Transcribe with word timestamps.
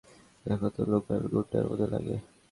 দেখে 0.45 0.69
তো 0.75 0.81
লোকাল 0.91 1.21
গুণ্ডার 1.31 1.63
মতো 1.69 1.85
লাগে। 1.93 2.15